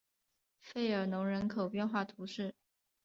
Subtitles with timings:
[0.57, 2.55] 弗尔农人口变化图示